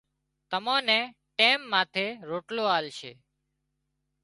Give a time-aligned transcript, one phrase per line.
[0.51, 1.03] تمان نين
[1.37, 3.11] ٽيم ماٿي روٽلو آلشي